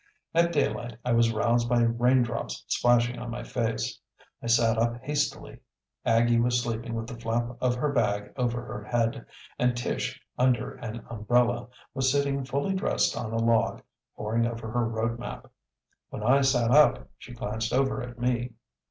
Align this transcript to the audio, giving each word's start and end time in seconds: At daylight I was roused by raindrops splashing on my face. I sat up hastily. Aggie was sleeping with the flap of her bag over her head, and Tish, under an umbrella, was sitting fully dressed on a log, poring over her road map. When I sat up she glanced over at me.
At 0.33 0.51
daylight 0.51 0.97
I 1.05 1.11
was 1.11 1.31
roused 1.31 1.69
by 1.69 1.81
raindrops 1.83 2.65
splashing 2.67 3.19
on 3.19 3.29
my 3.29 3.43
face. 3.43 3.99
I 4.41 4.47
sat 4.47 4.79
up 4.79 4.95
hastily. 5.03 5.59
Aggie 6.03 6.39
was 6.39 6.59
sleeping 6.59 6.95
with 6.95 7.05
the 7.05 7.19
flap 7.19 7.55
of 7.61 7.75
her 7.75 7.91
bag 7.91 8.33
over 8.35 8.63
her 8.65 8.83
head, 8.83 9.27
and 9.59 9.77
Tish, 9.77 10.19
under 10.39 10.73
an 10.73 11.05
umbrella, 11.07 11.67
was 11.93 12.11
sitting 12.11 12.43
fully 12.43 12.73
dressed 12.73 13.15
on 13.15 13.31
a 13.31 13.37
log, 13.37 13.83
poring 14.17 14.47
over 14.47 14.71
her 14.71 14.87
road 14.89 15.19
map. 15.19 15.51
When 16.09 16.23
I 16.23 16.41
sat 16.41 16.71
up 16.71 17.07
she 17.19 17.33
glanced 17.33 17.71
over 17.71 18.01
at 18.01 18.17
me. 18.19 18.53